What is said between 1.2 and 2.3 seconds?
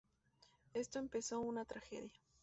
una tragedia.